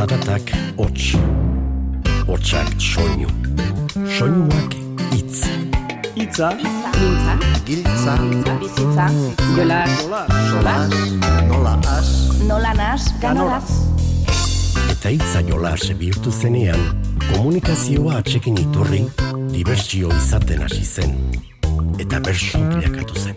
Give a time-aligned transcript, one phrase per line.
[0.00, 0.48] Zaratak
[0.80, 1.12] hots.
[2.24, 3.26] Hotsak soinu.
[4.08, 4.72] Soinuak
[5.12, 5.42] hitz.
[6.16, 7.34] Itza, Mintza,
[7.66, 8.14] Giltza,
[8.60, 9.06] bizitza,
[9.56, 9.84] jola,
[10.48, 10.76] jola,
[11.48, 12.08] nola as,
[12.48, 13.68] nola nas, ganoraz.
[14.88, 16.80] Eta hitza jolas bihurtu zenean,
[17.34, 19.02] komunikazioa atxekin iturri,
[19.52, 21.12] dibertsio izaten hasi zen.
[22.00, 23.36] Eta bersu bilakatu zen.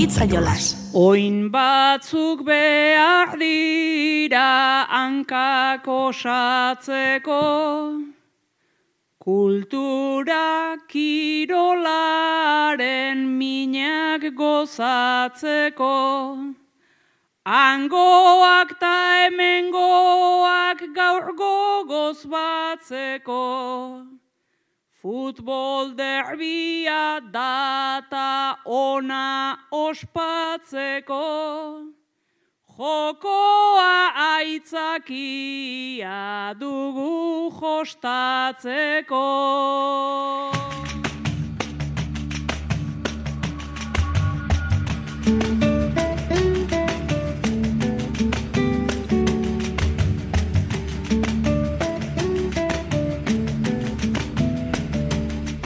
[0.00, 0.83] Itza jolas.
[0.94, 7.38] Oin batzuk behar dira hankak osatzeko,
[9.18, 11.58] kultura kirolaren
[13.38, 15.96] minak gozatzeko,
[17.44, 23.42] Angoak ta hemengoak gaur gogoz batzeko,
[25.04, 31.20] Futbol derbia data ona ospatzeko,
[32.72, 36.16] jokoa aitzakia
[36.56, 39.28] dugu jostatzeko.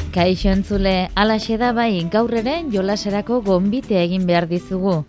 [0.08, 5.02] Kaixo entzule, alaxe da bai, gaur ere jolaserako gonbite egin behar dizugu.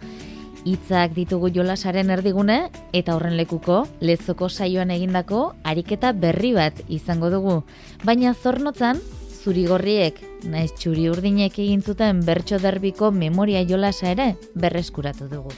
[0.68, 2.58] Hitzak ditugu jolasaren erdigune
[2.92, 7.62] eta horren lekuko lezoko saioan egindako ariketa berri bat izango dugu.
[8.04, 9.00] Baina zornotzan,
[9.40, 15.56] zurigorriek, naiz txuri urdinek egin zuten bertso derbiko memoria jolasa ere berreskuratu dugu.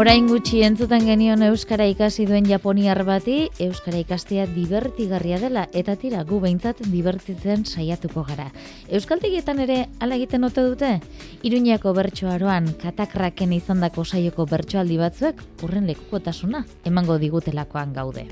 [0.00, 6.22] Orain gutxi entzuten genion Euskara ikasi duen Japoniar bati, Euskara ikastea divertigarria dela, eta tira,
[6.24, 8.46] gu behintzat divertitzen saiatuko gara.
[8.88, 10.90] Euskaltegietan ere ala egiten ote dute?
[11.44, 18.24] Iruñako bertsoaroan katakraken izandako saioko bertsoaldi batzuek urren lekukotasuna emango digutelakoan gaude.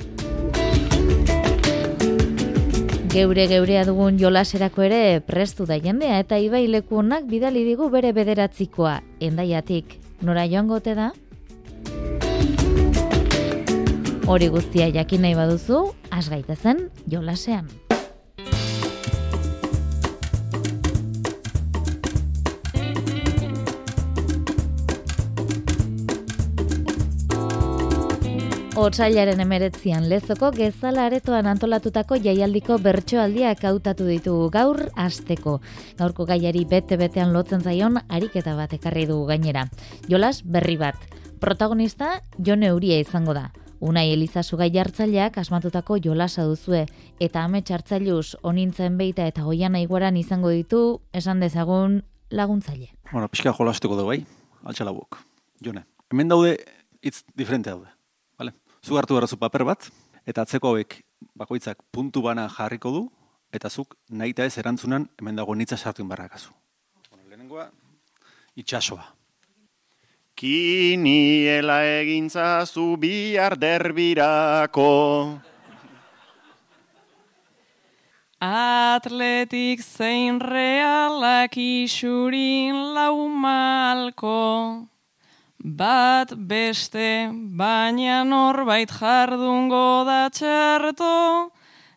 [3.12, 9.02] Geure geurea dugun jolaserako ere prestu da jendea eta ibai lekuonak bidali digu bere bederatzikoa,
[9.20, 9.98] endaiatik.
[10.24, 11.12] Nora joango ote da?
[14.28, 17.70] Hori guztia jakin nahi baduzu, has gaitezen jolasean.
[28.78, 35.56] Otsailaren emeretzian lezoko gezala aretoan antolatutako jaialdiko bertsoaldiak hautatu ditugu gaur asteko.
[35.98, 39.66] Gaurko gaiari bete-betean lotzen zaion ariketa bat ekarri dugu gainera.
[40.06, 40.95] Jolas berri bat.
[41.39, 43.53] Protagonista Jon Euria izango da.
[43.81, 46.87] Unai Elizazu gai hartzaileak asmatutako jolasa duzue
[47.23, 52.91] eta amets hartzailuz onintzen beita eta goian aiguaran izango ditu esan dezagun laguntzaile.
[53.13, 54.27] bueno, pixka jolastuko dugu, bai?
[54.65, 55.19] Altxala buok.
[55.65, 56.59] Jone, hemen daude
[57.03, 57.89] hitz diferente daude,
[58.37, 58.53] bale?
[58.85, 59.91] Zu hartu behar zu paper bat,
[60.27, 63.09] eta atzeko hauek bakoitzak puntu bana jarriko du,
[63.53, 66.51] eta zuk nahi ez erantzunan hemen dago nitza sartu inbarrakazu.
[67.11, 67.70] Bueno, lehenengoa,
[68.57, 69.17] itxasoa.
[70.39, 75.43] Kiniela egintza zu bihar derbirako.
[78.39, 84.87] Atletik zein realak isurin laumalko,
[85.59, 91.51] bat beste baina norbait jardungo da txarto,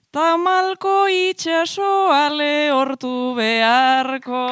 [0.09, 4.47] tamalko itxasoa lehortu beharko.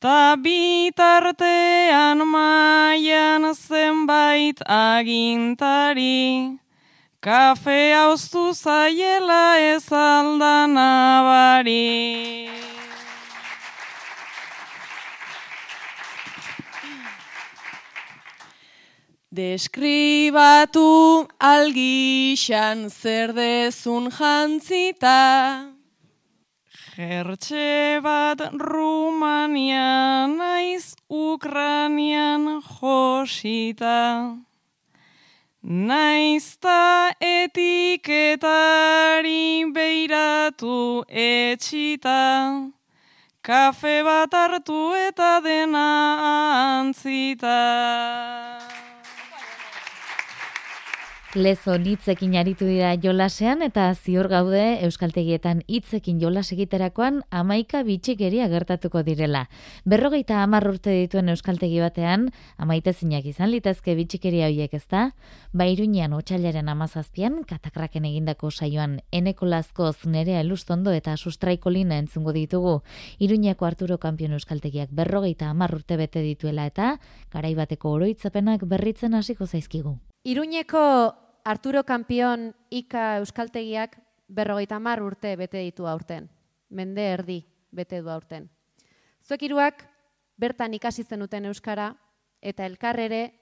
[0.00, 6.56] Ta bitartean maian zenbait agintari.
[7.20, 12.48] Kafe hauztu zaiela ez aldan abari.
[19.30, 25.79] Deskribatu algixan zer dezun jantzita.
[27.00, 34.36] Gertxe bat Rumania naiz Ukranian josita.
[35.64, 38.44] Naizta etiketari
[39.72, 42.68] beiratu etxita.
[43.40, 45.88] Kafe bat hartu eta dena
[46.84, 47.60] antzita.
[51.38, 59.04] Lezo hitzekin aritu dira jolasean eta ziur gaude euskaltegietan hitzekin jolas egiterakoan amaika bitxikeria gertatuko
[59.06, 59.44] direla.
[59.86, 65.12] Berrogeita hamar urte dituen euskaltegi batean, amaite zinak izan litezke bitxikeria horiek ezta?
[65.54, 72.80] Bairunean otxailaren amazazpian, katakraken egindako saioan eneko lazkoz nerea elustondo eta sustraiko lina entzungo ditugu.
[73.20, 76.96] Iruñako Arturo Kampion euskaltegiak berrogeita hamar urte bete dituela eta
[77.30, 80.00] garaibateko oroitzapenak berritzen hasiko zaizkigu.
[80.22, 83.96] Iruñeko Arturo Kampion Ika Euskaltegiak
[84.28, 86.28] berrogeita mar urte bete ditu aurten.
[86.68, 87.38] Mende erdi
[87.72, 88.50] bete du aurten.
[89.24, 89.86] Zuek iruak
[90.36, 91.94] bertan ikasi zenuten Euskara
[92.42, 93.32] eta elkarrere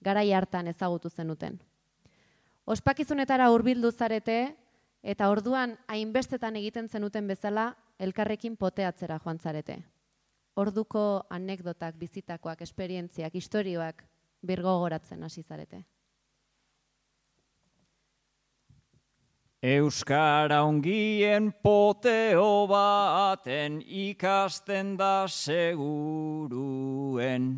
[0.00, 1.58] garai hartan ezagutu zenuten.
[2.64, 4.56] Ospakizunetara hurbildu zarete
[5.02, 9.82] eta orduan hainbestetan egiten zenuten bezala elkarrekin poteatzera joan zarete.
[10.56, 14.02] Orduko anekdotak, bizitakoak, esperientziak, istorioak
[14.40, 15.84] birgogoratzen hasi zarete.
[19.62, 27.52] Euskara ongien poteo baten ikasten da seguruen.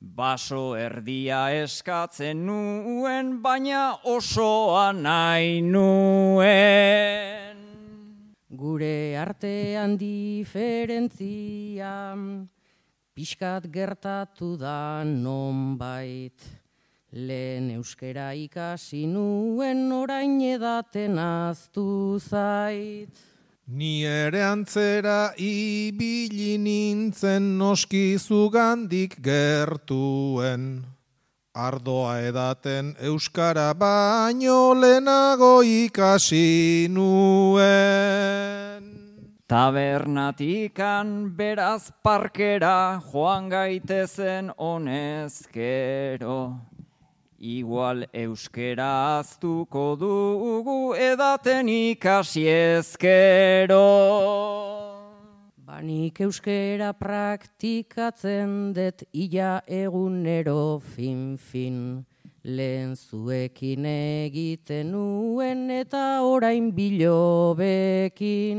[0.00, 7.56] Baso erdia eskatzen nuen, baina osoa nahi nuen.
[8.50, 12.16] Gure artean diferentzia,
[13.14, 16.63] pixkat gertatu da nonbait.
[17.14, 23.14] Lehen euskera ikasi nuen orain edaten aztu zait.
[23.70, 30.82] Ni ere antzera ibili nintzen noski zugandik gertuen.
[31.54, 37.62] Ardoa edaten euskara baino lehenago ikasi nuen.
[39.46, 46.73] Tabernatikan beraz parkera joan gaitezen honezkero.
[47.44, 53.84] Igual euskera aztuko dugu edaten ikasi ezkero.
[55.60, 62.06] Banik euskera praktikatzen dut ia egunero fin-fin.
[62.44, 68.58] Lehen zuekin egiten nuen eta orain bilobekin.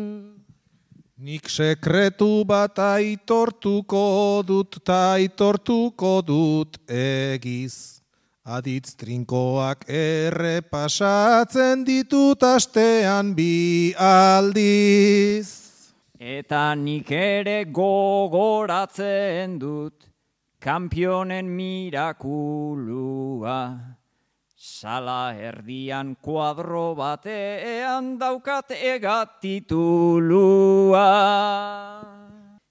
[1.18, 7.95] Nik sekretu bat aitortuko dut ta aitortuko dut egiz.
[8.46, 15.50] Aditz trinkoak errepasatzen ditut astean bi aldiz.
[16.14, 20.06] Eta nik ere gogoratzen dut,
[20.62, 22.38] kampionen mirakulua.
[24.54, 29.82] Sala erdian kuadro batean daukat egatitulua.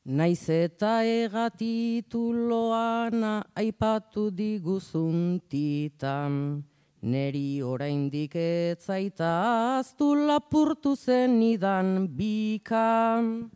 [0.05, 6.61] Naiz eta egatituloana aipatu diguzuntitan,
[7.01, 13.49] neri oraindik etzaita aztu lapurtu zen idan bikan.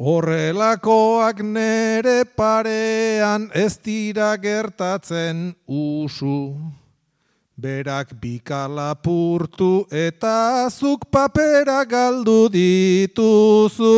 [0.00, 6.56] Horrelakoak nere parean ez dira gertatzen usu.
[7.60, 13.92] Berak bikala purtu eta zuk papera galdu dituzu.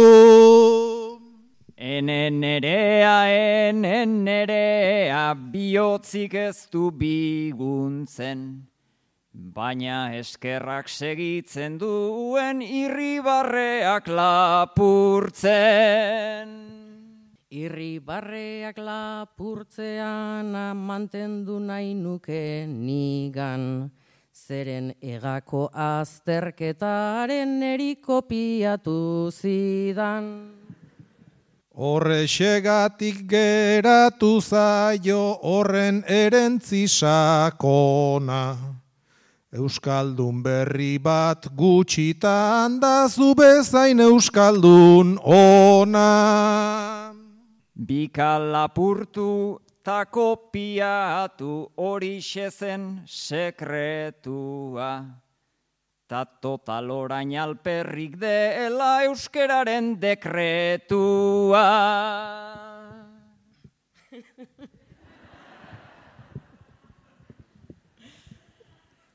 [1.79, 8.67] Enen nerea, enen nerea, bihotzik ez du biguntzen.
[9.33, 15.43] Baina eskerrak segitzen duen irribarreak lapurtzen.
[17.53, 23.91] Irribarreak lapurtzean mantendu nahi nuke nigan.
[24.33, 30.31] Zeren egako azterketaren erikopiatu zidan.
[31.77, 38.57] Horre xegatik geratu zaio horren erentzi sakona.
[39.53, 47.02] Euskaldun berri bat gutxitan da zu bezain Euskaldun ona.
[47.73, 55.05] Bika lapurtu ta kopiatu hori zen sekretua.
[56.07, 61.65] Ta total orain alperrik dela euskeraren dekretua.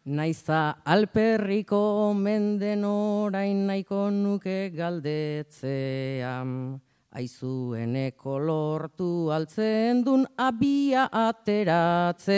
[0.07, 6.81] Naiza alperriko menden orain nahiko nuke galdetzean.
[7.15, 12.35] Aizueneko lortu altzen dun abia ateratzean.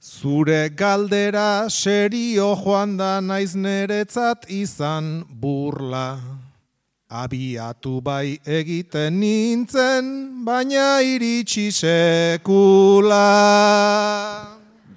[0.00, 6.20] Zure galdera serio joan da naiz neretzat izan burla.
[7.10, 13.18] Abiatu bai egiten nintzen, baina iritsi sekula.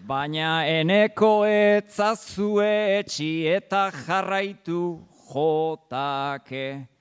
[0.05, 4.99] Baina eneko etzazue etxi eta jarraitu
[5.33, 6.93] jotake.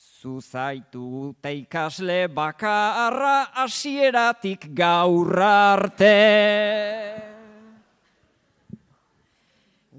[0.00, 6.16] Zuzaitu ta ikasle bakarra hasieratik gaur arte.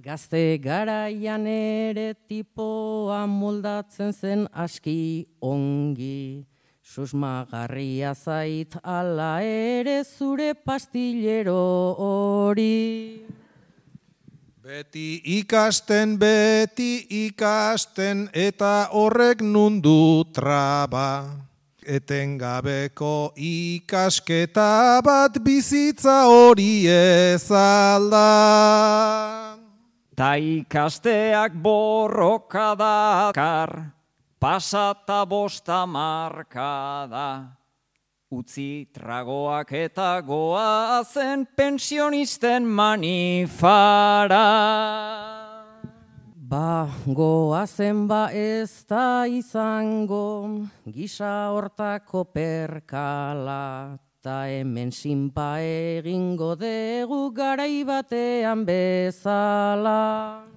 [0.01, 6.48] Gazte garaian ere tipoa moldatzen zen aski ongi.
[6.81, 11.62] Susmagarria zait ala ere zure pastillero
[12.01, 13.22] hori.
[14.62, 21.25] Beti ikasten, beti ikasten, eta horrek nundu traba.
[21.82, 28.27] Etengabeko ikasketa bat bizitza hori ezalda.
[30.13, 33.98] Ta ikasteak borroka dakar,
[34.38, 37.61] pasata bosta marka da.
[38.31, 44.47] Utzi tragoak eta goa zen pensionisten manifara.
[46.39, 57.83] Ba, goazen ba ez da izango, gisa hortako perkala, ta hemen sinpa egingo dugu garai
[57.83, 60.47] batean bezala.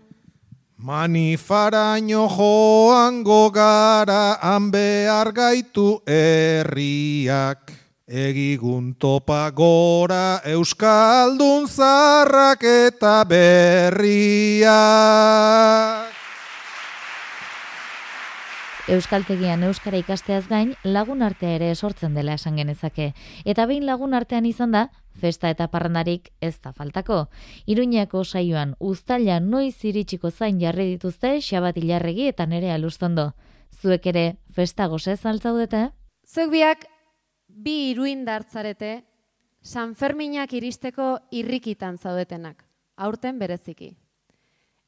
[0.85, 7.73] Manifaraino joango gara han behar gaitu herriak.
[8.05, 14.64] Egigun topa gora Euskaldun zarrak eta berriak.
[18.85, 23.14] Euskaltegian euskara ikasteaz gain lagun artea ere sortzen dela esan genezake.
[23.49, 24.83] Eta behin lagun artean izan da,
[25.17, 27.31] festa eta parrandarik ez da faltako.
[27.64, 33.33] Iruñako saioan uztaila noiz iritsiko zain jarri dituzte Xabat Ilarregi eta nere alustondo.
[33.73, 35.88] Zuek ere festa gozez altzaudete?
[36.29, 36.85] Zuek biak
[37.49, 38.99] bi iruin dartzarete
[39.62, 43.95] San Ferminak iristeko irrikitan zaudetenak, aurten bereziki.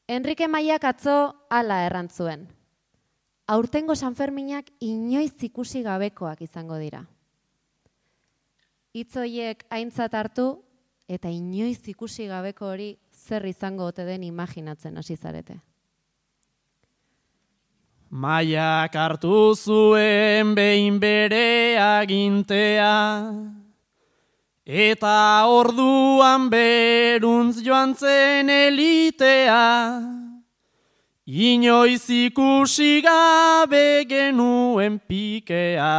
[0.06, 2.55] Enrique Maiak atzo hala errantzuen.
[3.46, 7.04] Aurtengo San Ferminak inoiz ikusi gabekoak izango dira.
[8.90, 10.48] Itzoiek aintzat hartu
[11.06, 15.60] eta inoiz ikusi gabeko hori zer izango ote den imaginatzen hasi zarete.
[18.10, 23.30] Maiak hartu zuen behin bere agintea,
[24.66, 30.25] eta orduan beruntz joan zen elitea,
[31.26, 35.94] inoiz ikusi gabe genuen pikea.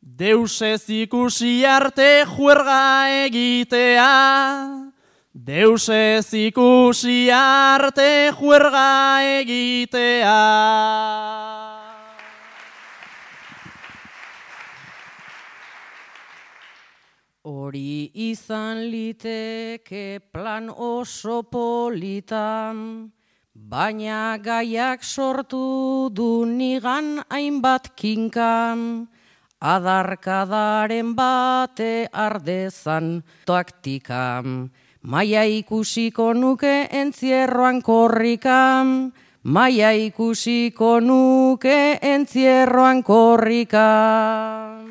[0.00, 4.92] Deusez ikusi arte juerga egitea,
[5.36, 10.36] Deusez ikusi arte juerga egitea.
[17.44, 23.12] Hori izan liteke plan oso politan,
[23.56, 29.08] baina gaiak sortu du nigan hainbat kinkan,
[29.60, 34.70] adarkadaren bate ardezan toaktikam.
[35.02, 44.86] Maia ikusiko nuke entzierroan korrikam, maia ikusiko nuke entzierroan korrikam.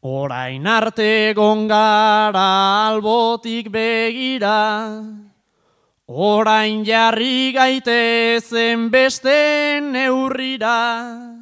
[0.00, 5.02] Orain arte gongara albotik begira,
[6.06, 11.34] orain jarri gaitezen beste neurrira,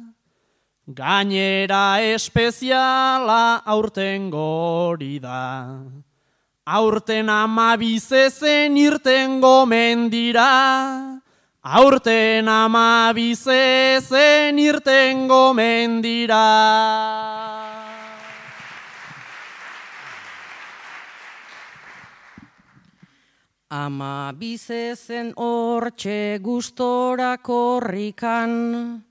[0.89, 5.77] gainera espeziala aurten gori da.
[6.65, 11.21] Aurten amabizezen irten gomen dira,
[11.61, 17.76] aurten amabizezen irten gomen dira.
[23.69, 29.03] Ama bizezen hortxe gustora korrikan,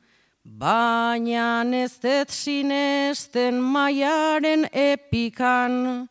[0.42, 6.08] baina ez dut sinesten maiaren epikan,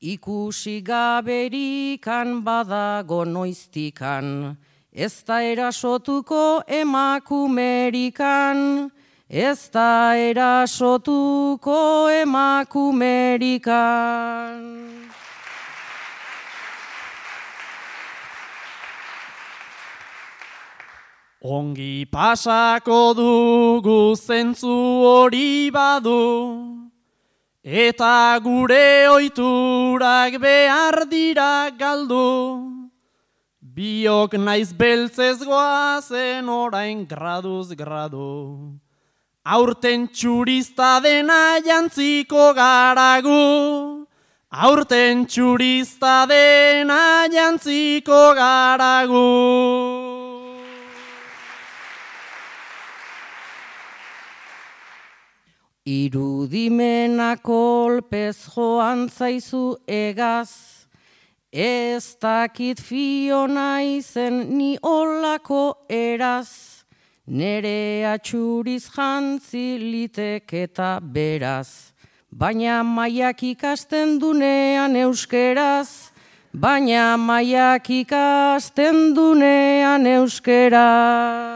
[0.00, 4.56] ikusi gaberikan badago noiztikan,
[4.90, 8.90] ez da erasotuko emakumerikan,
[9.28, 15.01] ez da erasotuko emakumerikan.
[21.44, 26.86] Ongi pasako dugu zentzu hori badu,
[27.64, 32.86] eta gure oiturak behar dira galdu.
[33.74, 38.78] Biok naiz beltzez goazen orain graduz gradu.
[39.44, 44.06] Aurten txurista dena jantziko garagu.
[44.52, 50.21] Aurten txurista dena jantziko garagu.
[55.84, 60.86] Irudimena kolpez joan zaizu egaz,
[61.52, 66.84] ez dakit fiona izen ni olako eraz,
[67.26, 71.90] nere atxuriz jantzi liteketa beraz,
[72.30, 76.12] baina maiak ikasten dunean euskeraz,
[76.54, 81.51] baina maiak ikasten dunean euskeraz.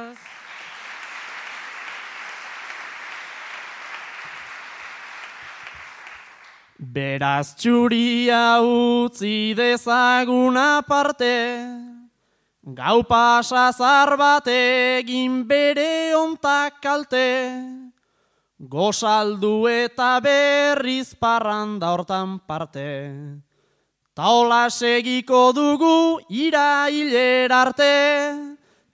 [6.96, 11.28] Beraz txuria utzi dezagun aparte,
[12.78, 17.26] gau pasa zar bat egin bere ontak kalte,
[18.56, 22.88] gozaldu eta berriz parranda hortan parte.
[24.16, 27.92] Taola segiko dugu irailer arte,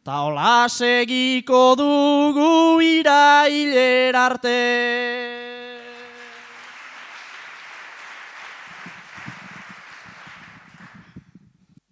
[0.02, 5.31] taola segiko dugu irailer arte.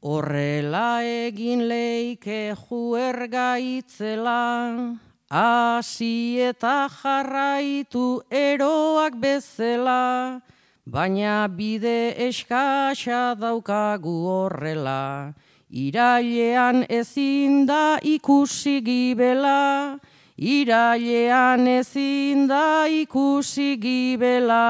[0.03, 4.97] Horrela egin leike juerga itzela,
[5.29, 10.41] hasi eta jarraitu eroak bezela,
[10.87, 15.35] baina bide eskasa daukagu horrela,
[15.69, 20.01] irailean ezin da ikusi gibela,
[20.39, 24.65] irailean ezin da ikusi gibela.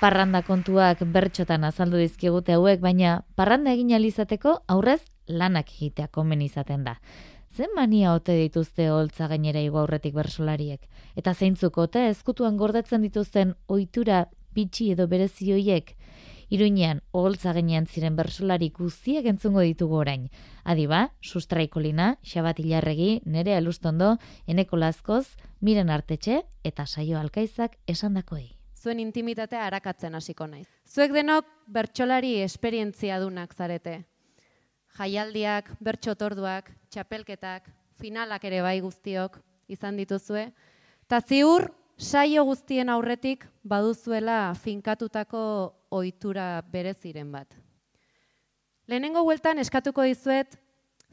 [0.00, 6.84] Parranda kontuak bertxotan azaldu dizkigute hauek, baina parranda egin alizateko aurrez lanak egitea komen izaten
[6.84, 6.98] da.
[7.54, 10.88] Zen mania ote dituzte holtza gainera igo aurretik bersolariek?
[11.14, 15.94] Eta zeintzuk ote ezkutuan gordetzen dituzten ohitura bitxi edo berezioiek?
[16.50, 20.26] Iruinean, oholtza gainean ziren bersolari guztiak entzungo ditugu orain.
[20.64, 25.24] Adiba, sustraikolina, xabat ilarregi, nere alustondo, eneko lazkoz,
[25.60, 30.66] miren artetxe eta saio alkaizak esandakoei zuen intimitatea arakatzen hasiko naiz.
[30.84, 34.02] Zuek denok bertsolari esperientzia dunak zarete.
[34.98, 39.40] Jaialdiak, bertxotorduak, txapelketak, finalak ere bai guztiok
[39.72, 40.50] izan dituzue.
[41.08, 45.40] Ta ziur saio guztien aurretik baduzuela finkatutako
[45.94, 47.48] ohitura bereziren bat.
[48.86, 50.58] Lehenengo bueltan eskatuko dizuet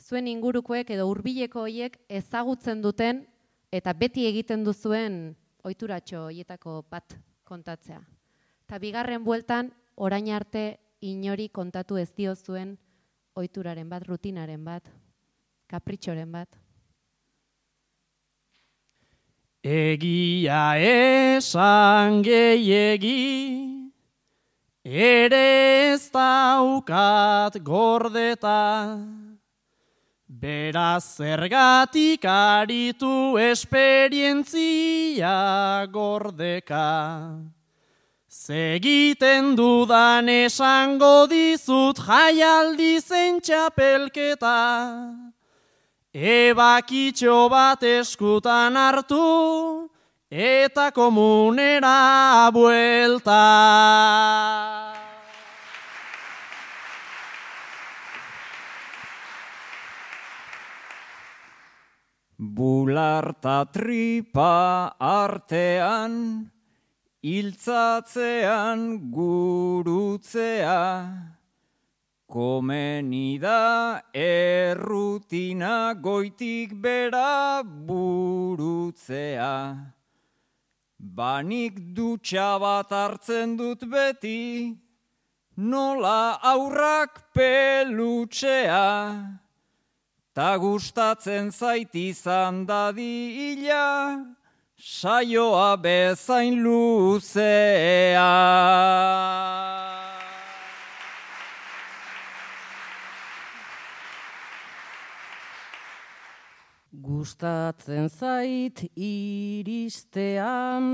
[0.01, 3.25] zuen ingurukoek edo hurbileko hoiek ezagutzen duten
[3.71, 5.21] eta beti egiten duzuen
[5.63, 7.15] ohituratxo hoietako bat
[7.51, 7.99] kontatzea.
[8.65, 12.77] Ta bigarren bueltan orain arte inori kontatu ez dio zuen
[13.35, 14.87] ohituraren bat, rutinaren bat,
[15.67, 16.59] kapritxoren bat.
[19.61, 23.19] Egia esan gehiegi,
[24.83, 25.43] ere
[25.93, 28.57] ez daukat gordeta.
[30.31, 35.31] Beraz zergatik aritu esperientzia
[35.91, 37.35] gordeka.
[38.29, 44.55] Segiten dudan esango dizut jaialdi zen txapelketa.
[46.15, 49.91] Ebakitxo bat eskutan hartu,
[50.31, 54.90] eta komunera buelta.
[62.91, 66.51] Bularta tripa artean,
[67.23, 68.81] iltzatzean
[69.15, 70.75] gurutzea,
[72.27, 79.55] komeni da errutina goitik bera burutzea.
[80.99, 84.75] Banik dutxa bat hartzen dut beti,
[85.55, 88.83] nola aurrak pelutxea.
[90.33, 94.15] Ta gustatzen zait izan dadila,
[94.79, 98.31] saioa bezain luzea.
[106.95, 110.85] Gustatzen zait iristean,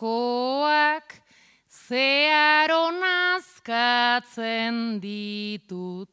[1.70, 6.10] zeharon azkatzen ditut.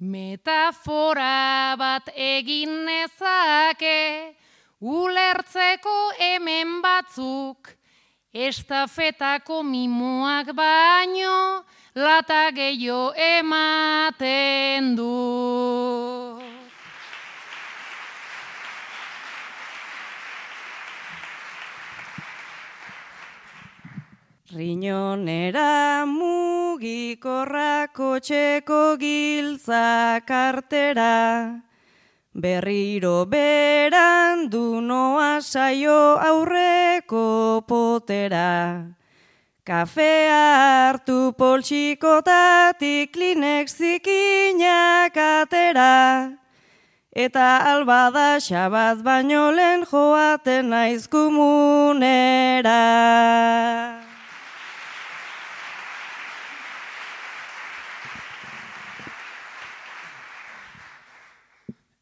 [0.00, 4.32] Metafora bat egin nezake,
[4.80, 7.76] ulertzeko hemen batzuk,
[8.32, 15.10] estafetako mimoak baino, lata gehiago ematen du.
[24.50, 31.62] Riñonera mugikorrako txeko giltza kartera,
[32.34, 38.90] berriro beran du noa saio aurreko potera.
[39.62, 46.34] Kafea hartu poltsikotatik linek zikinak atera,
[47.14, 52.82] eta albada xabat baino lehen joaten naiz komunera.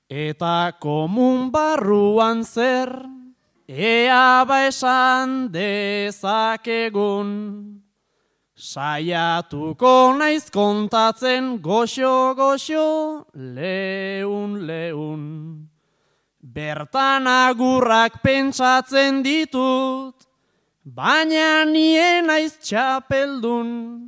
[0.09, 2.88] Eta komun barruan zer,
[3.68, 7.29] ea ba esan dezakegun.
[8.57, 15.23] Saiatuko naiz kontatzen goxo-goxo leun-leun.
[16.40, 20.16] Bertan agurrak pentsatzen ditut,
[20.83, 24.01] baina nien naiz txapeldun.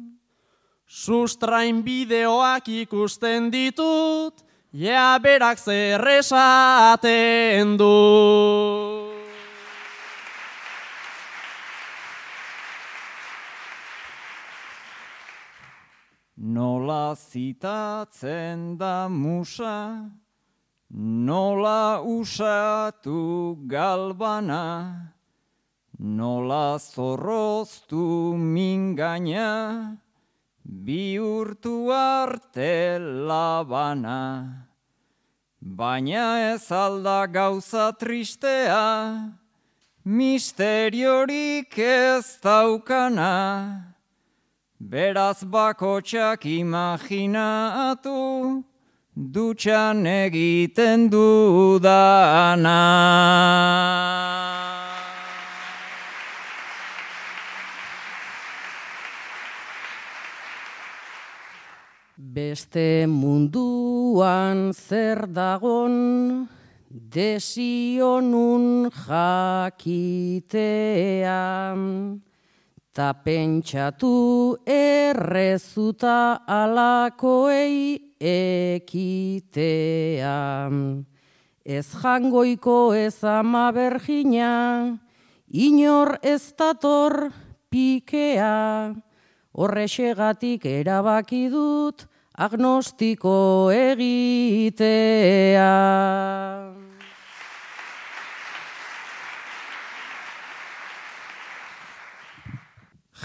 [0.88, 9.10] Sustrain bideoak ikusten ditut, Ja berak zer esaten du.
[16.38, 20.06] Nola zitatzen da musa,
[20.88, 25.14] nola usatu galbana,
[25.98, 29.98] nola zorroztu mingaina,
[30.70, 34.66] bihurtu arte labana.
[35.60, 39.34] Baina ez alda gauza tristea,
[40.04, 43.94] misteriorik ez daukana,
[44.80, 48.18] beraz bakotxak imaginatu,
[49.14, 52.80] dutxan egiten dudana.
[62.20, 66.44] Beste munduan zer dagon,
[66.92, 69.80] desionun jakitean,
[72.92, 79.16] ta pentsatu errezuta alakoei ekitean.
[81.64, 85.00] Ez jangoiko ez ama bergina,
[85.48, 87.32] inor ez dator
[87.72, 88.92] pikea,
[89.56, 92.09] horrexegatik erabaki dut
[92.40, 95.68] agnostiko egitea.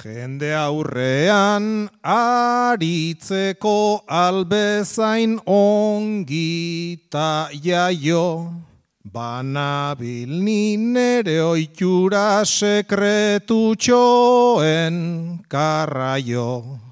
[0.06, 8.54] Jende aurrean aritzeko albezain ongi ta jaio,
[9.01, 16.85] banabil ni nere oitura sekretu txoen karraio.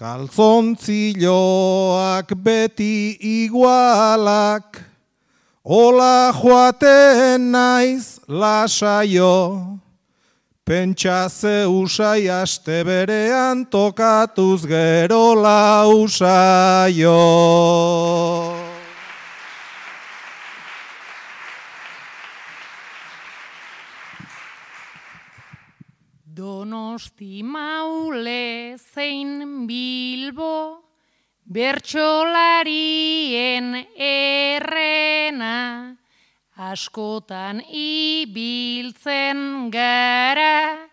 [0.00, 4.80] Kalzontziloak beti igualak,
[5.60, 9.76] Ola joaten naiz lasaio,
[10.64, 17.20] Pentsa ze usai aste berean tokatuz gero lausaio.
[26.70, 30.86] Donosti maule zein bilbo,
[31.50, 35.98] bertxolarien errena,
[36.54, 40.86] askotan ibiltzen gara,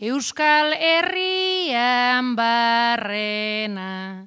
[0.00, 4.24] Euskal Herrian barrena,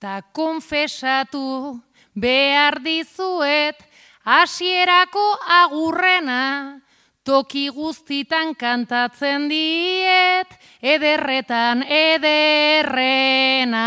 [0.00, 1.76] ta konfesatu
[2.16, 3.76] behar dizuet,
[4.24, 5.28] hasierako
[5.60, 6.80] agurrena,
[7.28, 10.48] toki guztitan kantatzen diet,
[10.80, 13.84] ederretan ederrena.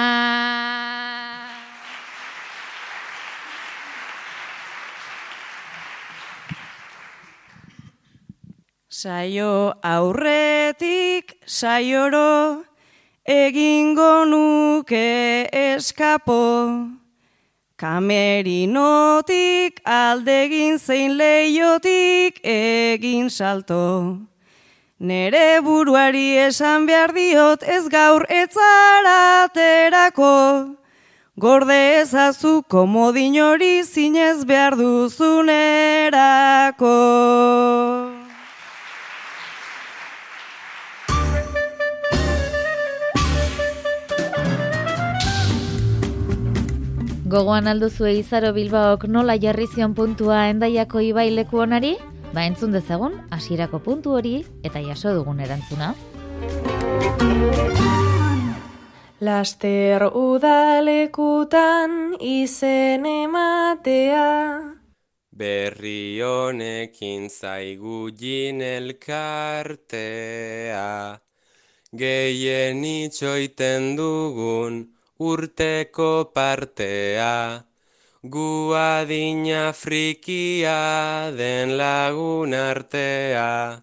[9.01, 12.61] Saio aurretik saioro
[13.25, 17.00] egingo nuke eskapo.
[17.81, 24.21] Kamerinotik aldegin zein leiotik egin salto.
[24.99, 30.77] Nere buruari esan behar diot ez gaur etzaraterako.
[31.41, 36.93] Gorde ezazu komodin hori zinez behar duzunerako.
[47.31, 51.91] Gogoan alduzue izaro Bilbaok nola jarri zion puntua endaiako ibaileku onari?
[52.35, 54.33] Ba entzun dezagun, hasierako puntu hori
[54.67, 55.95] eta jaso dugun erantzuna.
[59.23, 64.27] Laster udalekutan izen ematea
[65.31, 69.99] Berri honekin zaigu jin elkartea
[71.95, 74.91] Gehien itxoiten dugun
[75.29, 77.63] urteko partea,
[78.33, 83.81] gu adina frikia den lagun artea,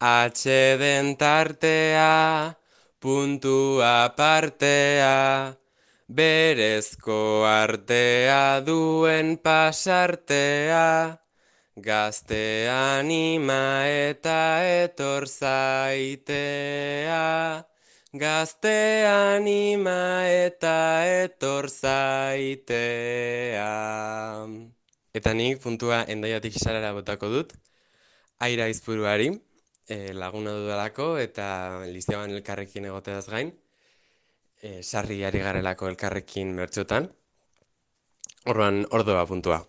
[0.00, 2.56] atxeden tartea,
[3.00, 5.56] puntua partea,
[6.08, 10.88] berezko artea duen pasartea,
[11.88, 14.40] gazte anima eta
[14.84, 17.24] etor zaitea.
[18.14, 22.86] Gazte anima eta etor zaitea.
[25.12, 27.52] Eta nik puntua endaiatik sarara botako dut.
[28.38, 29.32] Aira izpuruari,
[29.88, 33.52] e, laguna dudalako eta lizeoan elkarrekin egoteaz gain.
[34.62, 37.10] E, sarri ari garelako elkarrekin mertxotan.
[38.46, 39.66] Orduan, ordoa puntua.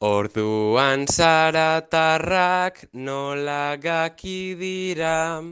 [0.00, 5.44] Orduan zaratarrak nola gaki dira.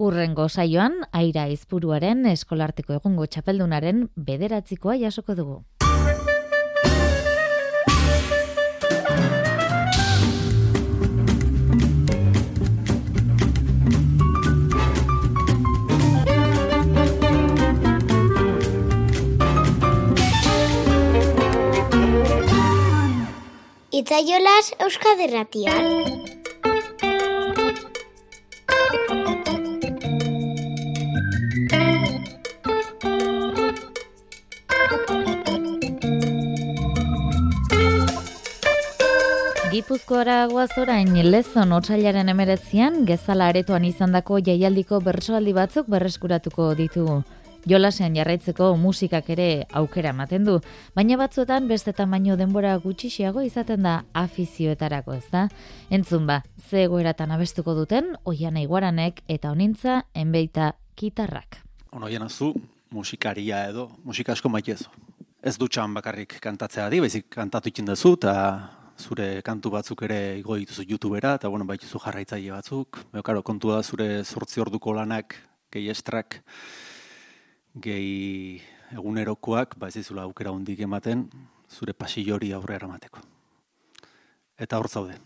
[0.00, 5.60] Urrengo saioan, aira izpuruaren eskolarteko egungo txapeldunaren bederatzikoa jasoko dugu.
[24.00, 26.30] Itzaiolas Euskaderratian.
[39.70, 47.20] Gipuzkoara guaz orain lezon otsailaren emeretzian, gezala aretoan izandako jaialdiko bertsoaldi batzuk berreskuratuko ditugu.
[47.70, 49.46] Jolasean jarraitzeko musikak ere
[49.80, 50.56] aukera ematen du,
[50.96, 53.92] baina batzuetan beste tamaino denbora gutxixiago izaten da
[54.24, 55.44] afizioetarako, ez da?
[55.88, 61.60] Entzun ba, ze egoeratan abestuko duten, oian iguaranek eta onintza enbeita kitarrak.
[61.94, 62.56] Onoian azu,
[62.90, 64.90] musikaria edo, musika asko maitezu.
[65.40, 68.34] Ez dutxan bakarrik kantatzea di, baizik kantatu ikin duzu, eta
[69.00, 73.00] zure kantu batzuk ere igo dituzu YouTubera, eta bueno, baituzu jarraitzaile batzuk.
[73.14, 75.36] Beokaro, kontu da zure sortzi orduko lanak,
[75.72, 76.40] gehi estrak,
[77.74, 78.60] gehi
[78.92, 81.28] egunerokoak, ba ez dizula aukera hondik ematen,
[81.70, 83.22] zure pasillori aurre eramateko.
[84.60, 85.16] Eta hor zaude,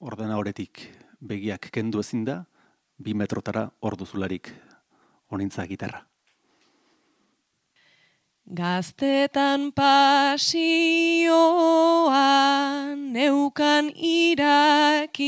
[0.00, 0.84] ordena horretik
[1.20, 2.42] begiak kendu ezin da,
[2.98, 4.52] bi metrotara orduzularik
[5.32, 6.04] onintza gitarra.
[8.46, 10.54] Gaztetan pasioan
[13.10, 15.26] neukan irakiten,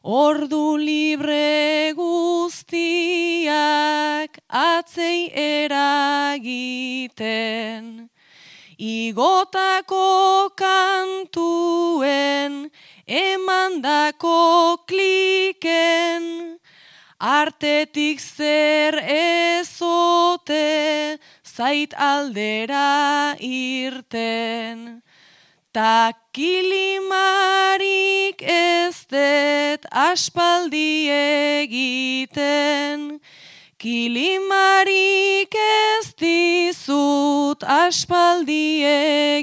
[0.00, 2.80] ordu libre guztiak
[4.48, 6.08] atzei eragiten.
[8.80, 12.72] Igotako kantuen
[13.04, 16.56] emandako kliken,
[17.20, 20.56] Artetik zer ezote
[21.44, 25.04] zait aldera irten.
[25.70, 26.80] Ta kilimarik
[28.40, 33.20] ez det aspaldi egiten.
[33.76, 38.82] Kilimarik ez dizut aspaldi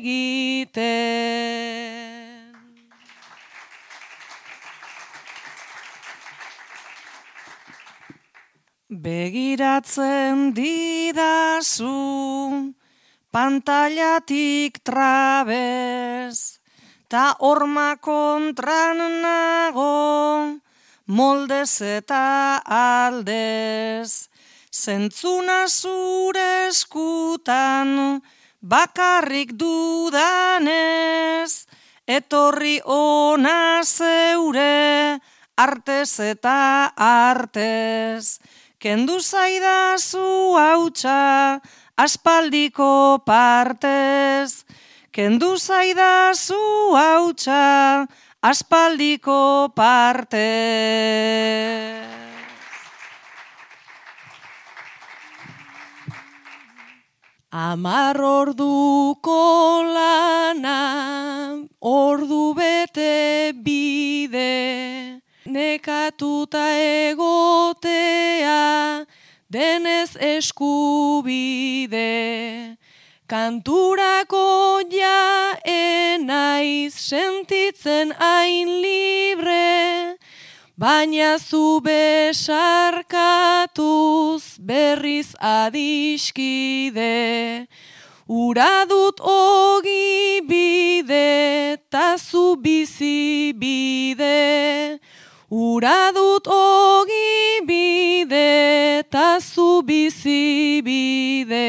[0.01, 1.86] egiten.
[8.87, 11.91] Begiratzen didazu
[13.35, 16.63] pantailatik trabez,
[17.11, 20.55] ta horma kontran nago
[21.05, 24.31] moldez eta aldez.
[24.71, 28.21] Zentzuna zure eskutan
[28.61, 30.71] bakarrik dudanez,
[32.07, 35.19] etorri ona zeure
[35.57, 38.39] artez eta artez.
[38.79, 41.59] Kendu zaidazu hautsa
[41.97, 44.65] aspaldiko partez.
[45.11, 48.05] Kendu zaidazu hautsa
[48.43, 50.37] aspaldiko partez.
[57.49, 60.77] Amar orduko lana,
[61.81, 65.16] ordu bete bide,
[65.57, 66.65] nekatuta
[67.09, 68.61] egotea,
[69.49, 72.07] denez eskubide.
[73.27, 80.15] Kanturako ja enaiz sentitzen hain libre,
[80.79, 83.03] baina zu besarkatuz
[84.59, 87.17] berriz adiskide.
[88.27, 94.99] Ura dut ogi bide, ta zu bizi bide.
[95.49, 101.63] Ura dut ogi bide, ta zu bizi bide.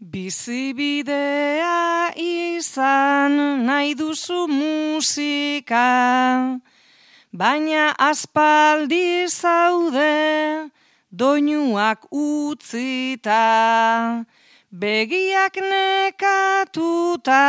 [0.00, 5.84] Bizibidea izan nahi duzu musika,
[7.30, 10.70] baina aspaldi zaude
[11.12, 13.44] doinuak utzita.
[14.68, 17.40] Begiak nekatuta,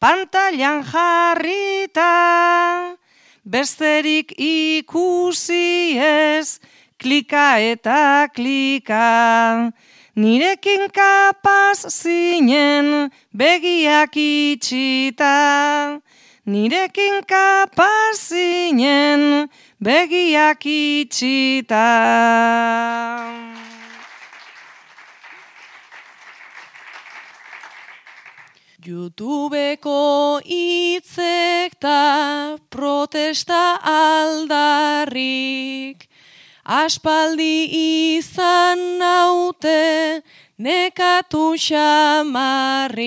[0.00, 2.96] pantailan jarrita,
[3.44, 6.56] besterik ikusi ez,
[6.96, 9.68] klika eta klika.
[10.16, 16.00] Nirekin kapaz zinen begiak itxita.
[16.48, 21.92] Nirekin kapaz zinen begiak itxita.
[28.82, 35.14] Youtubeko hitzek ta protesta aldarrik,
[36.66, 37.70] aspaldi
[38.18, 40.22] izan naute
[40.58, 43.06] nekatu xamarrik,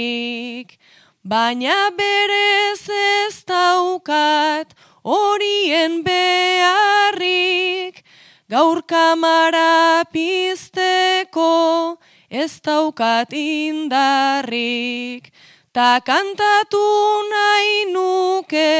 [1.27, 4.71] baina berez ez daukat
[5.03, 7.99] horien beharrik,
[8.47, 11.97] gaur kamara pizteko
[12.29, 15.31] ez daukat indarrik,
[15.75, 16.87] ta kantatu
[17.31, 18.71] nahi nuke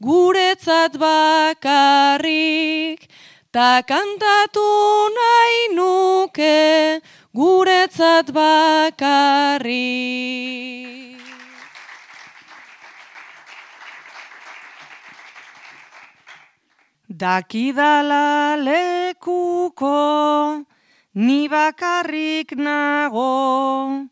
[0.00, 3.00] guretzat bakarrik,
[3.52, 4.68] ta kantatu
[5.16, 6.56] nahi nuke
[7.36, 9.68] guretzat bakarrik.
[17.12, 20.00] Dakidala lekuko,
[21.14, 24.08] ni bakarrik nago,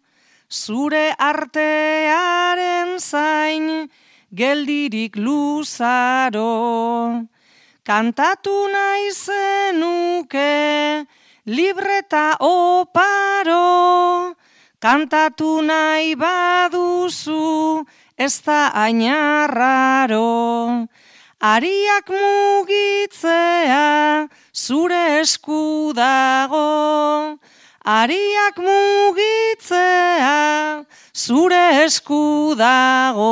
[0.50, 3.88] zure artearen zain,
[4.34, 7.26] geldirik luzaro.
[7.86, 11.06] Kantatu nahi zenuke,
[11.46, 14.34] libreta oparo,
[14.82, 17.86] kantatu nahi baduzu,
[18.18, 20.88] ez da ainarraro.
[21.40, 23.88] Ariak mugitzea
[24.52, 27.38] zure esku dago.
[27.84, 30.34] Ariak mugitzea
[31.14, 33.30] zure esku dago.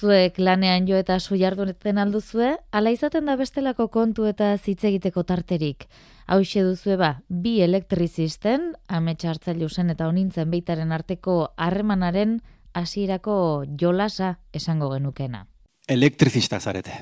[0.00, 5.22] Zuek lanean jo eta su jarduneten alduzue, ala izaten da bestelako kontu eta hitz egiteko
[5.22, 5.86] tarterik.
[6.26, 12.42] Hauxe duzue ba, bi elektrizisten, amets hartzailu zen eta onintzen beitaren arteko harremanaren
[12.74, 15.46] hasierako jolasa esango genukena
[15.88, 16.92] elektrizista zarete.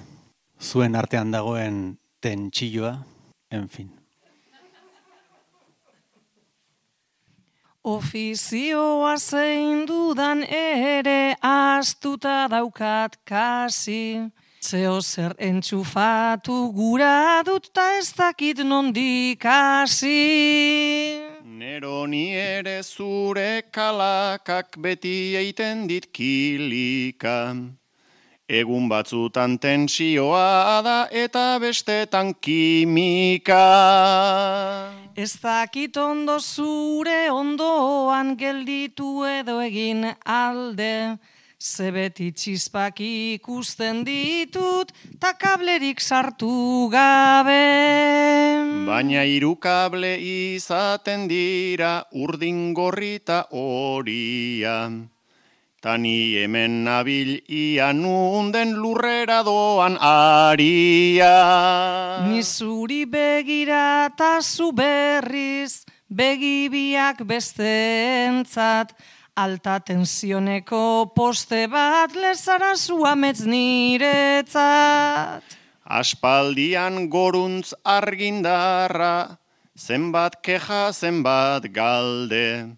[0.61, 2.93] Zuen artean dagoen tentsilloa,
[3.51, 4.00] en fin.
[7.83, 14.29] Ofizioa zein dudan ere astuta daukat kasi.
[14.61, 21.25] Zeo zer entxufatu gura dut ta ez dakit nondik hasi.
[21.43, 27.57] Nero ni ere zure kalakak beti eiten dit kilika.
[28.47, 33.65] Egun batzutan tensioa da eta bestetan kimika.
[35.17, 41.19] Ez dakit ondo zure ondoan gelditu edo egin alde.
[41.61, 47.59] Zebeti txizpak ikusten ditut, ta kablerik sartu gabe.
[48.87, 54.89] Baina hiru kable izaten dira urdin gorrita horia.
[55.81, 61.33] Tani hemen nabil ian unden lurrera doan aria.
[62.29, 68.93] Ni zuri begira ta zu berriz, begibiak besteentzat,
[69.33, 75.41] alta tensioneko poste bat lezara zu ametz niretzat.
[75.89, 79.41] Aspaldian goruntz argindarra,
[79.73, 82.77] zenbat keja, zenbat galde.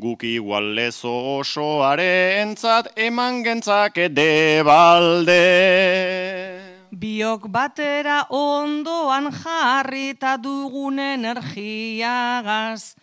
[0.00, 5.36] Guk igual lezo osoarentzat eman gentzake debalde.
[6.88, 12.96] Biok batera ondoan jarri eta dugun energiagaz.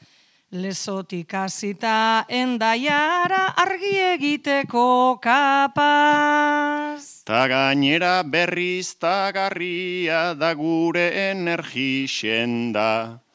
[0.58, 7.04] Lezotik azita endaiara argi egiteko kapaz.
[7.30, 13.26] Ta gainera berriz tagarria da gure energixen da.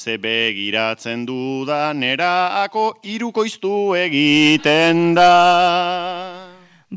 [0.00, 6.46] Ze begiratzen dudan eraako irukoiztu egiten da.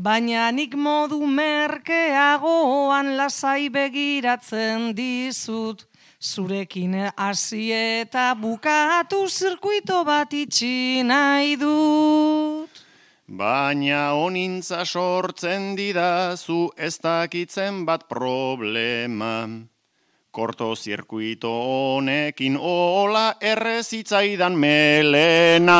[0.06, 5.84] Baina nik modu merkeagoan lasai begiratzen dizut,
[6.16, 12.82] zurekin hasi eta bukatu zirkuito bat itxi nahi dut.
[13.28, 19.34] Baina onintza sortzen didazu ez dakitzen bat problema.
[20.34, 25.76] Korto zirkuito honekin ola errezitzaidan melena.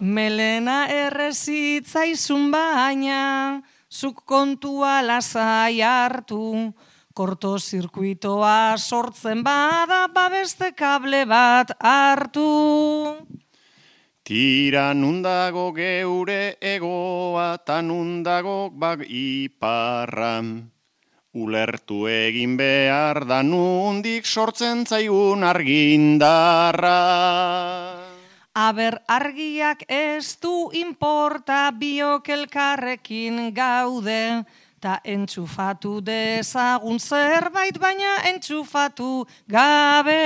[0.00, 3.60] Melena errezitzaizun baina,
[3.92, 6.72] zuk kontua lasai hartu.
[7.12, 12.48] Korto zirkuitoa sortzen bada babeste kable bat hartu.
[14.24, 20.72] Tira nundago geure egoa, ta nundago bag iparram.
[21.32, 26.98] Ulertu egin behar da nundik sortzen zaigun argindarra.
[28.52, 34.44] Aber argiak ez du inporta biok elkarrekin gaude,
[34.76, 40.20] ta entxufatu dezagun zerbait baina entxufatu gabe.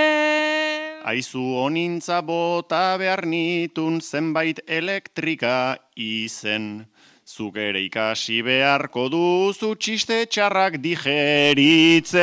[1.07, 6.89] Aizu onintza bota behar nitun zenbait elektrika izen.
[7.37, 12.15] Zuk ere ikasi beharko duzu txiste txarrak digeritzen.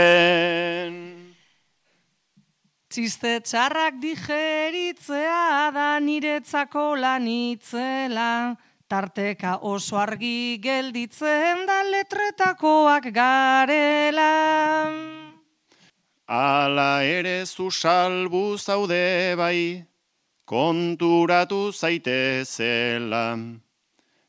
[2.90, 8.58] Txiste txarrak digeritzea da niretzako lanitzela,
[8.90, 14.34] tarteka oso argi gelditzen da letretakoak garela.
[16.26, 19.86] Hala ere zu salbu zaude bai,
[20.50, 23.63] konturatu zaitezela.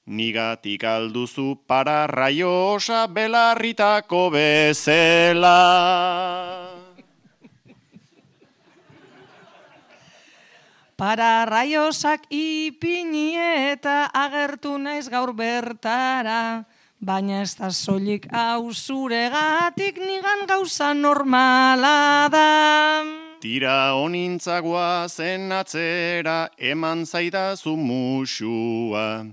[0.05, 5.57] Nigatik alduzu para raiosa belarritako bezela.
[10.95, 13.33] Para raiosak ipini
[13.73, 16.69] eta agertu naiz gaur bertara,
[17.01, 22.51] baina ez da soilik hau zuregatik nigan gauza normala da.
[23.41, 29.25] Tira honintzagoa zen atzera eman zaidazu musua.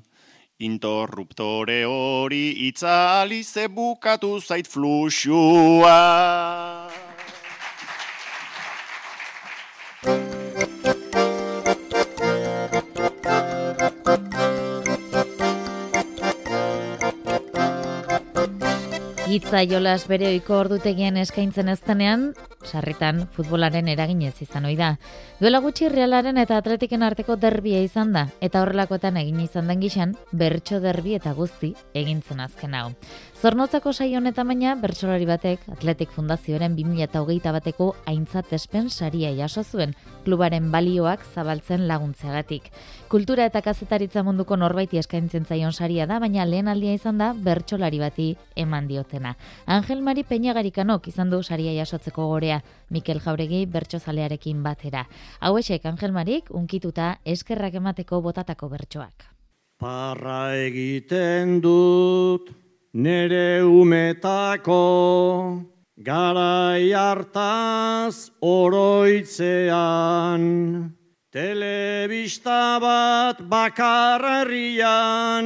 [0.62, 5.98] Interruptore hori itzali ze bukatu zait fluxua.
[19.32, 22.26] Hitza jolas bere oiko ordutegian eskaintzen eztenean,
[22.68, 24.90] sarritan futbolaren eraginez izan ohi da.
[25.40, 30.18] Duela gutxi realaren eta atletiken arteko derbia izan da, eta horrelakoetan egin izan den gixan,
[30.36, 32.90] bertso derbi eta guzti egintzen azken hau.
[33.42, 39.96] Zornotzako saio honetan baina, bertsolari batek Atletik Fundazioaren 2008 bateko aintzat espen saria jaso zuen,
[40.28, 42.68] klubaren balioak zabaltzen laguntzeagatik.
[43.10, 48.04] Kultura eta kazetaritza munduko norbaiti eskaintzen zaion saria da, baina lehen aldia izan da bertsolari
[48.04, 49.34] bati eman diotena.
[49.66, 55.08] Angel Mari Peñagarikanok izan du saria jasotzeko gorea, Mikel Jauregi bertsozalearekin batera.
[55.40, 59.32] Hau esek Angel Marik unkituta eskerrak emateko botatako bertsoak.
[59.82, 62.61] Parra egiten dut
[62.94, 65.66] nere umetako
[66.00, 70.42] garai hartaz oroitzean.
[71.32, 75.46] Telebista bat bakarrian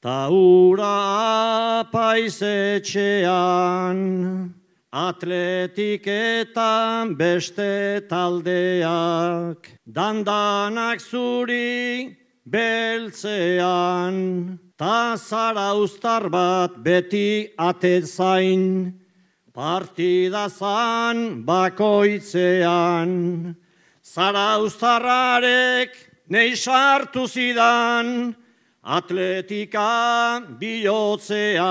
[0.00, 4.54] ta ura paisetxean
[4.92, 12.16] atletiketan beste taldeak dandanak zuri
[12.52, 14.16] beltzean
[14.78, 18.94] Ta zara ustar bat beti atezain,
[19.52, 23.10] partida zan bakoitzean.
[24.00, 25.90] Zara ustarrarek
[26.30, 28.36] nei sartu zidan,
[28.84, 31.66] atletika bihotzean.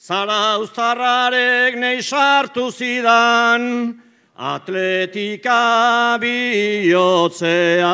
[0.00, 4.00] Zara ustarrarek nei sartu zidan,
[4.40, 7.90] atletika bihotzean.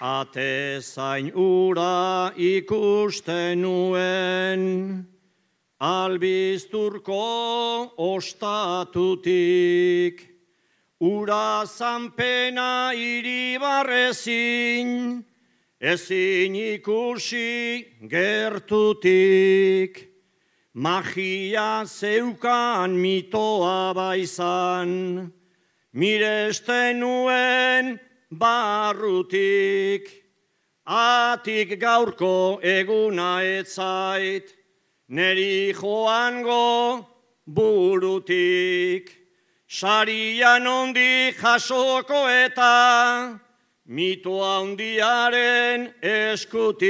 [0.00, 5.06] Ate zain ura ikusten nuen,
[5.80, 7.24] albizturko
[7.96, 8.74] ostatutik,
[11.04, 15.24] ura zanpena iribarrezin,
[15.80, 20.08] ezin ikusi gertutik,
[20.72, 25.32] magia zeukan mitoa baizan,
[25.92, 28.00] miresten nuen,
[28.32, 30.08] barrutik,
[30.86, 34.54] atik gaurko eguna etzait,
[35.08, 37.06] neri joango
[37.44, 39.23] burutik,
[39.68, 43.40] sarian ondi jasoko eta,
[43.86, 46.84] mitoa ondiaren eskutik,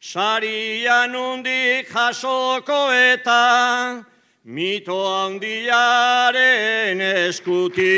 [0.00, 4.04] sarian ondi jasoko eta,
[4.44, 7.96] mito handiaren eskuti.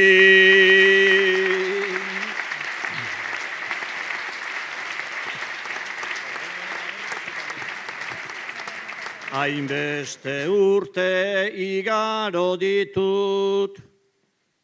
[9.30, 13.76] Hainbeste urte igaro ditut,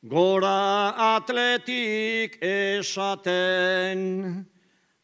[0.03, 4.01] gora atletik esaten,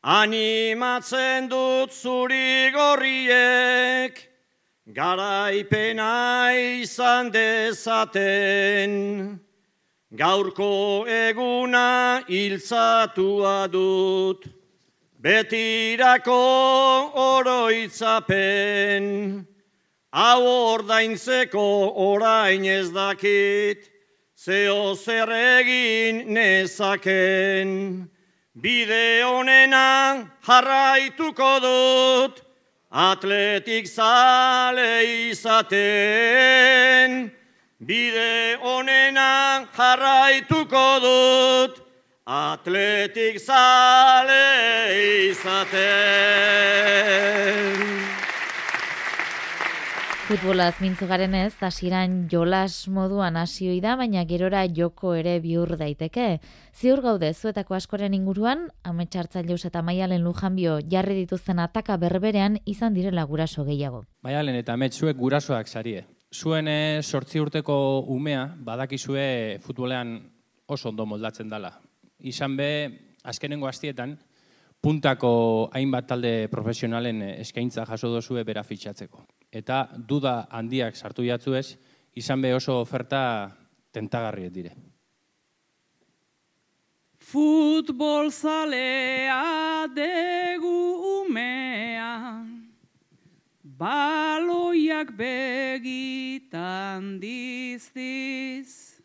[0.03, 4.19] animatzen dut zuri gorriek,
[4.91, 6.51] Garaipena
[6.83, 8.91] izan dezaten,
[10.11, 14.43] gaurko eguna hiltzatua dut,
[15.23, 16.35] betirako
[17.15, 19.07] oroitzapen,
[20.13, 23.91] hau ordaintzeko orain ez dakit,
[24.37, 28.09] zeo zer egin nezaken,
[28.55, 32.43] bide honena jarraituko dut,
[32.93, 37.33] atletik zale izaten,
[37.81, 41.81] bide onena jarraituko dut,
[42.27, 44.45] atletik zale
[45.31, 46.93] izaten.
[50.33, 56.39] Futbolaz mintzu garen ez, hasieran jolas moduan hasioi da, baina gerora joko ere bihur daiteke.
[56.73, 63.27] Ziur gaude, zuetako askoren inguruan, ametsartzaileus eta maialen lujanbio jarri dituzten ataka berberean izan direla
[63.29, 64.07] guraso gehiago.
[64.25, 66.07] Maialen eta ametsuek gurasoak sarie.
[66.33, 67.77] Zuen eh, sortzi urteko
[68.17, 70.17] umea, badakizue futbolean
[70.65, 71.75] oso ondo moldatzen dala.
[72.25, 72.71] Izan be,
[73.23, 74.17] azkenengo hastietan,
[74.81, 79.27] puntako hainbat talde profesionalen eh, eskaintza jaso dozue bera fitxatzeko.
[79.53, 81.77] Eta duda handiak sartu jatzuez,
[82.17, 83.53] izan be oso oferta
[83.93, 84.73] tentagarriet dire.
[87.21, 92.43] Futbol zalea degu umea,
[93.63, 98.97] baloiak begitan diztiz,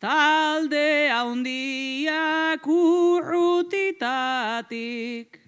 [0.00, 5.43] talde haundiak urrutitatik,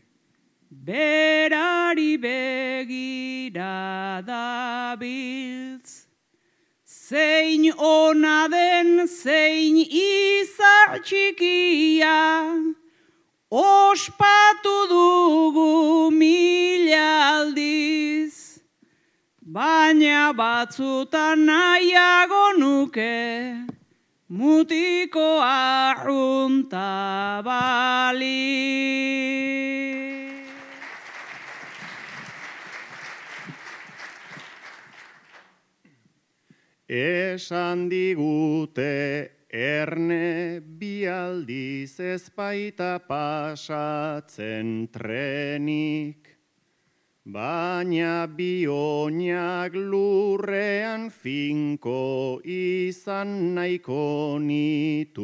[0.86, 3.74] berari begira
[4.26, 6.06] dabiltz.
[6.86, 12.18] Zein ona den, zein izar txikia,
[13.50, 18.34] ospatu dugu mila aldiz,
[19.42, 23.14] baina batzutan nahiago nuke,
[24.30, 26.90] mutiko arrunta
[27.46, 28.66] bali.
[36.88, 46.30] Esan digute erne bialdiz ezpaita pasatzen trenik,
[47.26, 55.16] baina bioinak lurrean finko izan nahiko nituzkenik.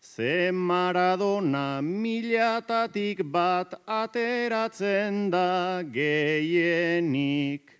[0.00, 7.75] Ze Maradona milatatik bat ateratzen da gehienik.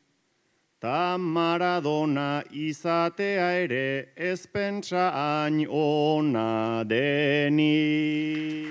[0.79, 8.67] Ta Maradona izatea ere ez pentsa hain ona deni.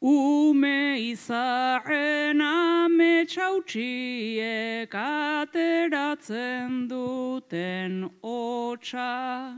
[0.00, 9.54] Ume izaren ametsautxiek ateratzen duten hotxa.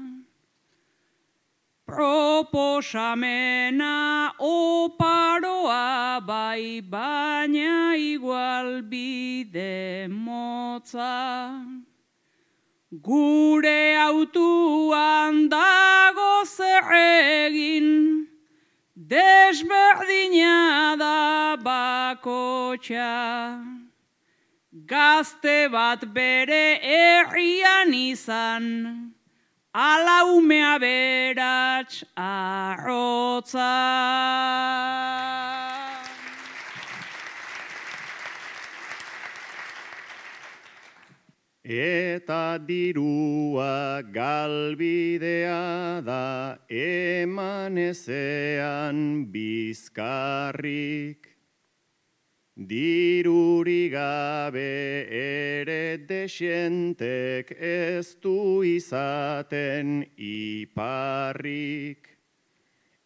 [1.86, 3.94] Proposamena
[5.62, 11.62] oparoa bai baina igual bide motza.
[12.90, 18.26] Gure autuan dago zer egin,
[18.96, 23.62] desberdina da bakotxa.
[24.86, 29.12] Gazte bat bere herrian izan,
[29.74, 33.72] ala umea berats arrotza.
[41.64, 51.30] Eta dirua galbidea da eman ezean bizkarrik.
[52.58, 62.11] Diruri gabe ere desientek ez du izaten iparrik.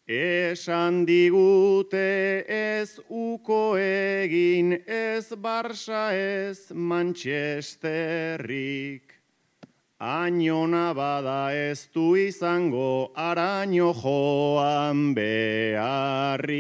[0.07, 9.11] Esan digute ez uko egin ez Barça ez Manchesterrik.
[9.99, 16.57] Añona bada ez du izango araño joan beharri.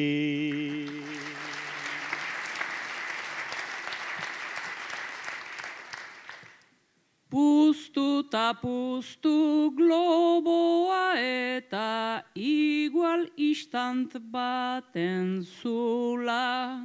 [7.28, 16.78] Puztu ta puztu globoa eta igual istant baten zula.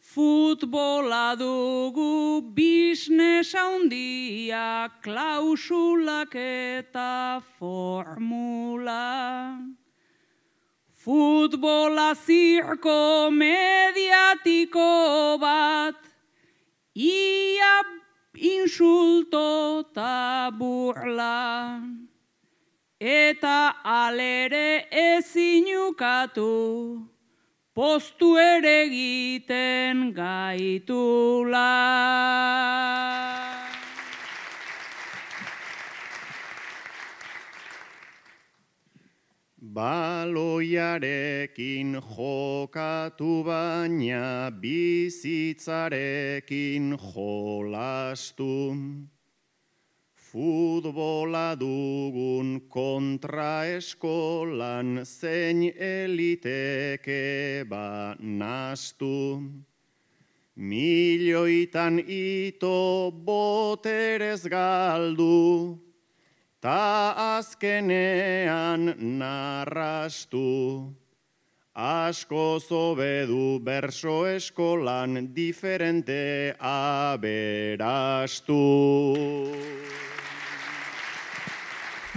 [0.00, 9.54] Futbola dugu bisnes handia klausulak eta formula.
[10.90, 15.94] Futbola zirko mediatiko bat,
[16.96, 17.86] ia
[18.38, 21.80] insulto ta burla.
[22.98, 26.52] Eta alere ezinukatu,
[27.74, 31.74] postu ere egiten gaitula.
[39.76, 48.76] Baloiarekin jokatu baina bizitzarekin jolastu.
[50.16, 59.42] Futbola dugun kontra eskolan zein eliteke ba nastu.
[60.56, 65.76] Milioitan ito boterez galdu,
[66.66, 70.90] ta azkenean narrastu.
[71.78, 78.58] Asko zobedu berso eskolan diferente aberastu.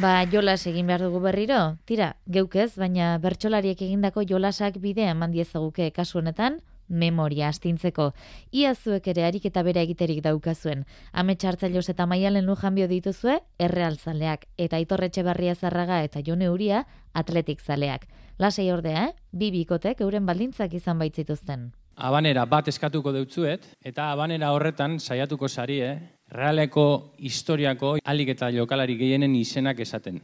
[0.02, 1.78] Ba, jolas egin behar dugu berriro?
[1.86, 6.58] Tira, geukez, baina bertsolariek egindako jolasak bidea eman diezaguke kasu honetan,
[6.90, 8.12] memoria astintzeko.
[8.52, 10.86] Ia zuek ere ariketa bera egiterik daukazuen.
[11.14, 17.62] Hame txartzailos eta maialen lujanbio dituzue, errealzaleak, eta itorretxe barria zarraga eta jone huria, atletik
[17.62, 18.08] zaleak.
[18.40, 19.14] Lasei ordea, eh?
[19.32, 21.72] bi bikotek euren baldintzak izan baitzituzten.
[22.00, 25.90] Abanera bat eskatuko deutzuet, eta abanera horretan saiatuko sarie,
[26.32, 30.22] realeko historiako alik eta jokalari gehienen izenak esaten.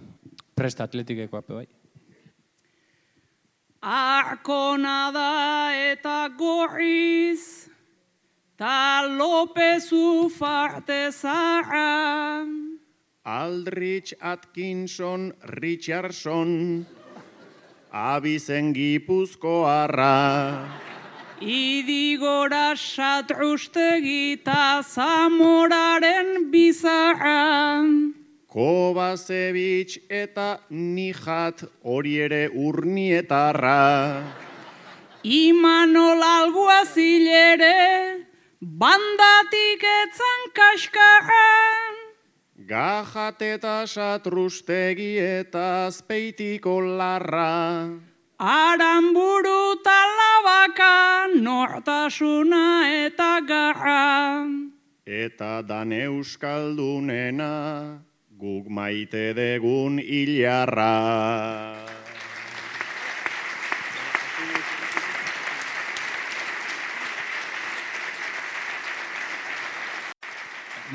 [0.55, 1.66] Presta atletikekoa bai.
[3.86, 7.69] Arkona da eta gorriz,
[8.57, 12.41] ta Lopezu farte zara.
[13.23, 16.83] Aldrich Atkinson Richardson,
[17.93, 20.65] abizen gipuzkoarra.
[21.39, 28.24] Idigora satrustegi ta zamoraren bizarra.
[28.55, 34.23] Kobazebitz eta Nijat hori ere urnietarra.
[35.27, 37.73] Imanol alguazilere,
[38.63, 41.99] bandatik etzan kaskaran.
[42.71, 47.91] Gajat eta satrustegi eta azpeitiko larra.
[48.39, 52.65] Aramburu talabaka, nortasuna
[53.03, 54.47] eta garra.
[55.05, 57.55] Eta dan euskaldunena,
[58.36, 60.91] guk maite degun hilarra.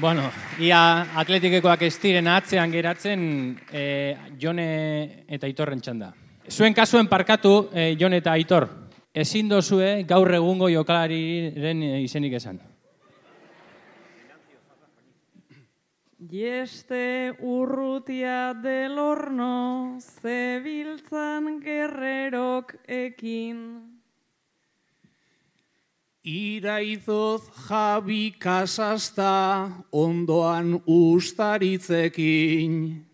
[0.01, 0.31] Bueno,
[0.61, 0.81] ia
[1.21, 3.23] atletikekoak ez diren atzean geratzen
[3.73, 3.85] e,
[4.41, 4.69] Jone
[5.29, 6.13] eta Aitorren txanda.
[6.49, 8.69] Zuen kasuen parkatu, e, Jone eta Aitor,
[9.13, 12.61] ezin dozue gaur egungo jokalariren izenik esan.
[16.29, 23.81] Jeste urrutia del horno, zebiltzan gerrerok ekin.
[26.23, 33.07] Iraizoz jabi kasasta ondoan ustaritzekin.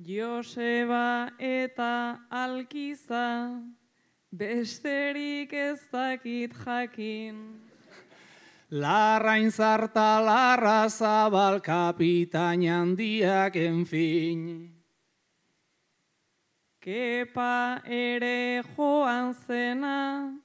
[0.00, 3.60] Joseba eta alkiza,
[4.32, 7.69] besterik ez dakit jakin.
[8.70, 14.70] Larrain zarta larra zabal kapitain handiak enfin.
[16.80, 20.38] Kepa ere joan zena,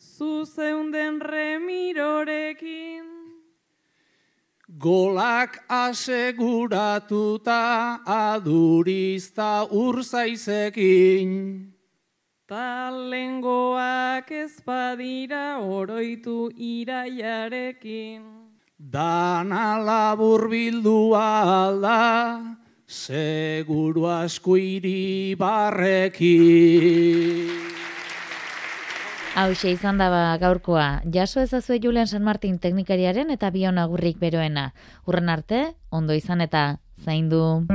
[0.00, 3.04] zuzeunden remirorekin.
[4.78, 7.60] Golak aseguratuta
[8.06, 11.77] adurizta urzaizekin.
[12.48, 18.22] Talengoak ez badira oroitu iraiarekin.
[18.80, 22.56] Dana labur bildua alda,
[22.88, 25.36] seguru asko iribarrekin.
[29.36, 34.72] Hau izan daba gaurkoa, jaso ezazue Julen San Martin teknikariaren eta bion agurrik beroena.
[35.04, 37.68] Urren arte, ondo izan eta zaindu.